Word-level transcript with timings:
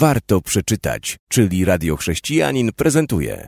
warto 0.00 0.40
przeczytać, 0.40 1.16
czyli 1.28 1.64
Radio 1.64 1.96
Chrześcijanin 1.96 2.72
prezentuje. 2.72 3.46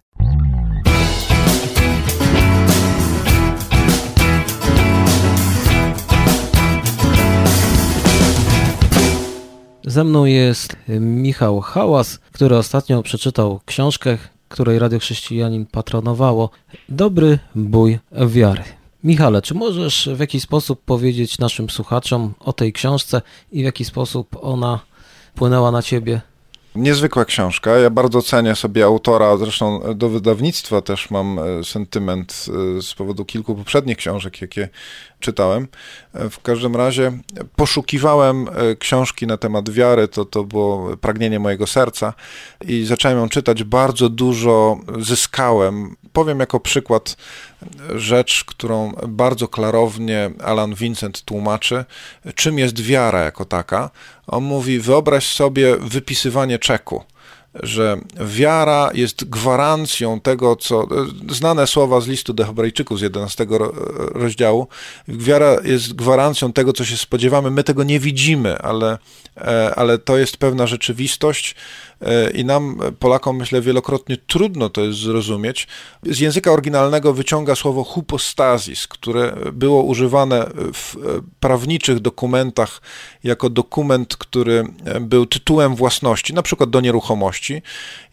Ze 9.85 10.05
mną 10.05 10.25
jest 10.25 10.77
Michał 11.01 11.61
Hałas, 11.61 12.19
który 12.33 12.57
ostatnio 12.57 13.03
przeczytał 13.03 13.61
książkę, 13.67 14.19
której 14.49 14.79
Radio 14.79 14.99
Chrześcijanin 14.99 15.67
patronowało. 15.67 16.51
Dobry 16.89 17.39
bój 17.55 17.99
wiary. 18.27 18.63
Michale, 19.05 19.43
czy 19.43 19.55
możesz 19.55 20.09
w 20.15 20.21
jakiś 20.21 20.43
sposób 20.43 20.85
powiedzieć 20.85 21.39
naszym 21.39 21.71
słuchaczom 21.71 22.35
o 22.41 22.53
tej 22.53 22.73
książce 22.73 23.23
i 23.53 23.63
w 23.63 23.65
jaki 23.65 23.85
sposób 23.85 24.37
ona 24.41 24.81
wpłynęła 25.35 25.71
na 25.71 25.83
ciebie? 25.83 26.32
Niezwykła 26.75 27.25
książka. 27.25 27.79
Ja 27.79 27.91
bardzo 27.91 28.23
cenię 28.23 28.55
sobie 28.55 28.85
autora, 28.85 29.37
zresztą 29.37 29.95
do 29.95 30.09
wydawnictwa 30.09 30.83
też 30.83 31.11
mam 31.11 31.39
e, 31.39 31.65
sentyment 31.65 32.47
e, 32.79 32.83
z 32.83 32.95
powodu 32.95 33.25
kilku 33.25 33.55
poprzednich 33.55 33.97
książek, 33.97 34.41
jakie 34.41 34.69
czytałem. 35.21 35.69
E, 36.15 36.31
w 36.31 36.43
każdym 36.43 36.77
razie 36.77 37.13
poszukiwałem 37.57 38.47
książki 38.79 39.27
na 39.27 39.37
temat 39.37 39.71
wiary, 39.71 40.09
to, 40.09 40.25
to 40.25 40.45
było 40.45 40.97
pragnienie 40.97 41.39
mojego 41.39 41.67
serca 41.67 42.15
i 42.61 42.85
zacząłem 42.85 43.19
ją 43.19 43.29
czytać. 43.29 43.65
Bardzo 43.65 44.09
dużo 44.09 44.79
zyskałem. 44.99 45.97
Powiem 46.13 46.41
jako 46.41 46.61
przykład 46.61 47.17
rzecz, 47.95 48.45
którą 48.45 48.93
bardzo 49.09 49.49
klarownie 49.49 50.31
Alan 50.45 50.75
Vincent 50.75 51.23
tłumaczy, 51.23 51.85
czym 52.35 52.59
jest 52.59 52.81
wiara 52.81 53.21
jako 53.21 53.45
taka. 53.45 53.91
On 54.27 54.45
mówi: 54.45 54.81
wyobraź 54.81 55.27
sobie 55.27 55.77
wypisywanie 55.77 56.59
czeku 56.59 57.05
że 57.55 58.01
wiara 58.21 58.91
jest 58.95 59.25
gwarancją 59.25 60.21
tego, 60.21 60.57
co. 60.57 60.87
Znane 61.31 61.67
słowa 61.67 62.01
z 62.01 62.07
listu 62.07 62.33
do 62.33 62.45
Hebrajczyków 62.45 62.99
z 62.99 63.03
11 63.03 63.47
rozdziału. 63.97 64.67
Wiara 65.09 65.57
jest 65.65 65.93
gwarancją 65.93 66.53
tego, 66.53 66.73
co 66.73 66.85
się 66.85 66.97
spodziewamy. 66.97 67.51
My 67.51 67.65
tego 67.65 67.85
nie 67.85 68.01
widzimy, 68.01 68.59
ale, 68.59 68.99
e, 69.37 69.75
ale 69.75 69.99
to 69.99 70.17
jest 70.17 70.37
pewna 70.37 70.67
rzeczywistość. 70.67 71.55
E, 72.01 72.31
I 72.31 72.45
nam, 72.45 72.79
Polakom, 72.99 73.37
myślę, 73.37 73.61
wielokrotnie 73.61 74.17
trudno 74.27 74.69
to 74.69 74.81
jest 74.81 74.99
zrozumieć. 74.99 75.69
Z 76.03 76.21
języka 76.21 76.53
oryginalnego 76.53 77.13
wyciąga 77.13 77.55
słowo 77.55 77.85
hypostazis, 77.85 78.87
które 78.89 79.37
było 79.53 79.83
używane 79.83 80.47
w 80.75 80.97
prawniczych 81.41 82.01
dokumentach 82.01 82.81
jako 83.25 83.51
dokument, 83.51 84.17
który 84.17 84.65
był 85.01 85.27
tytułem 85.27 85.75
własności, 85.75 86.35
na 86.35 86.43
przykład 86.43 86.71
do 86.71 86.81
nieruchomości. 86.81 87.42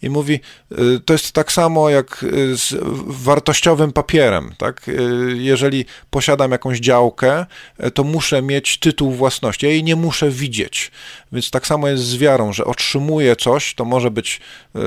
I 0.02 0.09
mówi, 0.09 0.39
e, 0.72 0.75
to 1.05 1.13
jest 1.13 1.31
tak 1.31 1.52
samo 1.52 1.89
jak 1.89 2.25
z 2.53 2.75
wartościowym 3.08 3.91
papierem. 3.91 4.53
Tak? 4.58 4.89
E, 4.89 4.91
jeżeli 5.36 5.86
posiadam 6.09 6.52
jakąś 6.52 6.80
działkę, 6.80 7.45
to 7.94 8.03
muszę 8.03 8.41
mieć 8.41 8.77
tytuł 8.77 9.11
własności. 9.11 9.66
Ja 9.66 9.71
jej 9.71 9.83
nie 9.83 9.95
muszę 9.95 10.30
widzieć. 10.30 10.91
Więc 11.31 11.52
tak 11.52 11.67
samo 11.67 11.88
jest 11.88 12.03
z 12.03 12.17
wiarą, 12.17 12.53
że 12.53 12.66
otrzymuję 12.66 13.36
coś, 13.36 13.73
to 13.75 13.86
może 13.86 14.11
być, 14.11 14.41
e, 14.75 14.80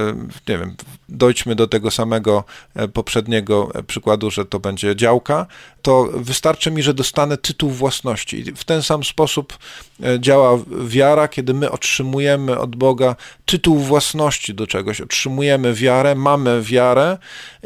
nie 0.48 0.58
wiem, 0.58 0.77
dojdźmy 1.08 1.54
do 1.54 1.66
tego 1.66 1.90
samego 1.90 2.44
e, 2.74 2.88
poprzedniego 2.88 3.70
e, 3.74 3.82
przykładu, 3.82 4.30
że 4.30 4.44
to 4.44 4.60
będzie 4.60 4.96
działka, 4.96 5.46
to 5.82 6.08
wystarczy 6.14 6.70
mi, 6.70 6.82
że 6.82 6.94
dostanę 6.94 7.36
tytuł 7.36 7.70
własności. 7.70 8.44
W 8.56 8.64
ten 8.64 8.82
sam 8.82 9.04
sposób 9.04 9.58
działa 10.18 10.58
wiara, 10.84 11.28
kiedy 11.28 11.54
my 11.54 11.70
otrzymujemy 11.70 12.58
od 12.58 12.77
Boga 12.77 13.16
tytuł 13.46 13.78
własności 13.78 14.31
do 14.55 14.66
czegoś, 14.66 15.00
otrzymujemy 15.00 15.75
wiarę, 15.75 16.14
mamy 16.14 16.62
wiarę 16.62 17.19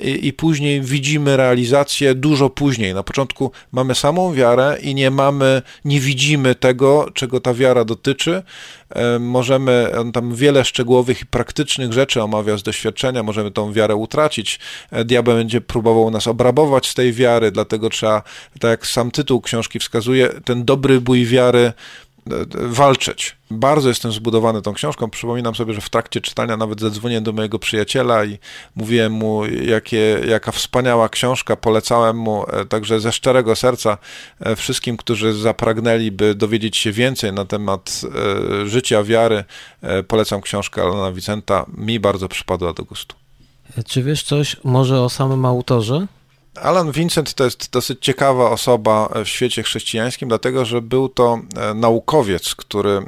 i, 0.03 0.27
i 0.27 0.33
później 0.33 0.81
widzimy 0.81 1.37
realizację 1.37 2.15
dużo 2.15 2.51
później. 2.51 2.95
Na 2.95 3.03
początku 3.03 3.51
mamy 3.73 3.95
samą 3.95 4.35
wiarę 4.35 4.79
i 4.83 4.95
nie 4.95 5.11
mamy, 5.11 5.63
nie 5.85 6.01
widzimy 6.01 6.55
tego, 6.55 7.11
czego 7.15 7.41
ta 7.41 7.55
wiara 7.55 7.85
dotyczy, 7.85 8.43
E, 8.91 9.19
możemy, 9.19 9.93
on 9.99 10.13
tam 10.13 10.35
wiele 10.35 10.65
szczegółowych 10.65 11.21
i 11.21 11.27
praktycznych 11.27 11.93
rzeczy 11.93 12.23
omawia 12.23 12.57
z 12.57 12.63
doświadczenia, 12.63 13.23
możemy 13.23 13.51
tą 13.51 13.73
wiarę 13.73 13.97
utracić. 13.97 14.59
E, 14.91 15.05
diabeł 15.05 15.37
będzie 15.37 15.61
próbował 15.61 16.11
nas 16.11 16.27
obrabować 16.27 16.89
z 16.89 16.95
tej 16.95 17.13
wiary, 17.13 17.51
dlatego 17.51 17.91
trzeba, 17.91 18.23
tak 18.61 18.71
jak 18.71 18.87
sam 18.87 19.11
tytuł 19.11 19.41
książki 19.41 19.79
wskazuje, 19.79 20.29
ten 20.45 20.65
dobry 20.65 21.01
bój 21.01 21.27
wiary 21.27 21.73
walczyć. 22.55 23.37
Bardzo 23.51 23.89
jestem 23.89 24.13
zbudowany 24.13 24.63
tą 24.63 24.75
książką. 24.75 25.11
Przypominam 25.11 25.55
sobie, 25.55 25.75
że 25.75 25.81
w 25.81 25.91
trakcie 25.91 26.21
czytania 26.21 26.57
nawet 26.57 26.81
zadzwoniłem 26.81 27.25
do 27.25 27.33
mojego 27.33 27.59
przyjaciela 27.59 28.25
i 28.25 28.39
mówiłem 28.77 29.13
mu, 29.13 29.47
jakie, 29.47 30.21
jaka 30.29 30.53
wspaniała 30.53 31.09
książka. 31.09 31.57
Polecałem 31.57 32.17
mu 32.17 32.45
e, 32.49 32.65
także 32.65 33.01
ze 33.01 33.13
szczerego 33.13 33.57
serca 33.57 33.99
e, 34.41 34.57
wszystkim, 34.57 34.97
którzy 34.97 35.35
zapragnęliby 35.35 36.35
dowiedzieć 36.35 36.77
się 36.77 36.93
więcej 36.93 37.33
na 37.33 37.45
temat 37.45 38.01
e, 38.63 38.67
życia, 38.69 39.03
wiary. 39.03 39.45
Polecam 40.09 40.41
książkę 40.41 40.83
Alana 40.83 41.13
Vicenta. 41.13 41.67
Mi 41.77 42.01
bardzo 42.01 42.29
przypadła 42.29 42.73
do 42.73 42.85
gustu. 42.85 43.17
Czy 43.87 44.03
wiesz 44.03 44.23
coś 44.23 44.57
może 44.65 45.01
o 45.01 45.09
samym 45.09 45.45
autorze? 45.45 46.07
Alan 46.63 46.93
Vincent 46.93 47.35
to 47.35 47.45
jest 47.45 47.71
dosyć 47.71 47.99
ciekawa 48.01 48.51
osoba 48.51 49.09
w 49.25 49.29
świecie 49.29 49.63
chrześcijańskim, 49.63 50.29
dlatego 50.29 50.65
że 50.65 50.83
był 50.83 51.09
to 51.09 51.41
e, 51.57 51.75
naukowiec, 51.75 52.55
który 52.55 52.91
e, 52.91 53.03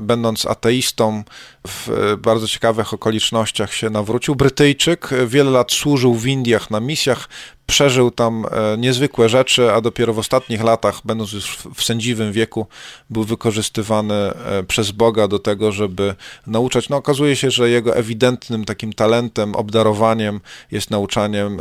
będąc 0.00 0.46
ateistą 0.46 1.22
w 1.66 1.90
e, 1.90 2.16
bardzo 2.16 2.48
ciekawych 2.48 2.94
okolicznościach 2.94 3.72
się 3.72 3.90
nawrócił. 3.90 4.34
Brytyjczyk, 4.34 5.10
wiele 5.26 5.50
lat 5.50 5.72
służył 5.72 6.14
w 6.14 6.26
Indiach 6.26 6.70
na 6.70 6.80
misjach, 6.80 7.28
przeżył 7.66 8.10
tam 8.10 8.44
e, 8.50 8.78
niezwykłe 8.78 9.28
rzeczy, 9.28 9.72
a 9.72 9.80
dopiero 9.80 10.12
w 10.12 10.18
ostatnich 10.18 10.62
latach, 10.62 11.00
będąc 11.04 11.32
już 11.32 11.58
w 11.74 11.84
sędziwym 11.84 12.32
wieku, 12.32 12.66
był 13.10 13.24
wykorzystywany 13.24 14.14
e, 14.14 14.62
przez 14.68 14.90
Boga 14.90 15.28
do 15.28 15.38
tego, 15.38 15.72
żeby 15.72 16.14
nauczać. 16.46 16.88
No 16.88 16.96
okazuje 16.96 17.36
się, 17.36 17.50
że 17.50 17.70
jego 17.70 17.96
ewidentnym 17.96 18.64
takim 18.64 18.92
talentem, 18.92 19.54
obdarowaniem 19.54 20.40
jest 20.70 20.90
nauczaniem. 20.90 21.58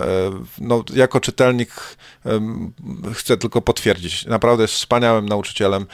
No, 0.60 0.84
jako 0.96 1.20
czytelnik 1.20 1.98
chcę 3.14 3.38
tylko 3.38 3.62
potwierdzić, 3.62 4.26
naprawdę 4.26 4.64
jest 4.64 4.74
wspaniałym 4.74 5.30
nauczycielem, 5.30 5.86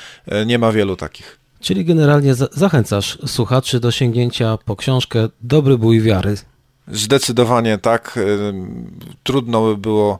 nie 0.45 0.59
ma 0.59 0.71
wielu 0.71 0.95
takich. 0.95 1.39
Czyli 1.59 1.85
generalnie 1.85 2.35
zachęcasz 2.35 3.17
słuchaczy 3.25 3.79
do 3.79 3.91
sięgnięcia 3.91 4.57
po 4.65 4.75
książkę 4.75 5.29
Dobry 5.41 5.77
bój 5.77 6.01
wiary. 6.01 6.35
Zdecydowanie 6.87 7.77
tak. 7.77 8.19
Trudno 9.23 9.61
by 9.61 9.77
było 9.77 10.19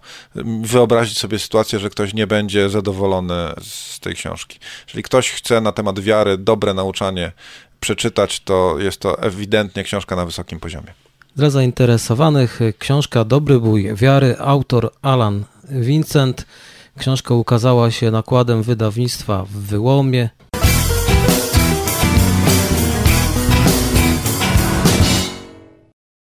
wyobrazić 0.62 1.20
sobie 1.20 1.40
sytuację, 1.40 1.80
że 1.80 1.90
ktoś 1.90 2.14
nie 2.14 2.28
będzie 2.28 2.70
zadowolony 2.70 3.36
z 3.62 4.00
tej 4.00 4.16
książki. 4.16 4.60
Jeżeli 4.88 5.04
ktoś 5.04 5.32
chce 5.32 5.62
na 5.62 5.72
temat 5.72 6.00
wiary 6.00 6.38
dobre 6.38 6.74
nauczanie 6.74 7.32
przeczytać, 7.80 8.40
to 8.40 8.76
jest 8.80 9.00
to 9.00 9.22
ewidentnie 9.22 9.84
książka 9.84 10.16
na 10.16 10.26
wysokim 10.26 10.60
poziomie. 10.60 10.94
Dla 11.36 11.50
zainteresowanych 11.50 12.60
książka 12.80 13.26
Dobry 13.26 13.60
bój 13.60 13.96
wiary, 13.96 14.36
autor 14.40 14.92
Alan 15.02 15.44
Vincent. 15.70 16.46
Książka 16.98 17.34
ukazała 17.34 17.92
się 17.92 18.12
nakładem 18.12 18.64
wydawnictwa 18.64 19.46
w 19.46 19.52
Wyłomie. 19.52 20.30